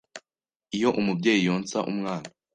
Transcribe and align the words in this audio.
iyo 0.75 0.89
umubyeyi 0.99 1.41
yonsa 1.47 1.77
umwana 1.91 2.27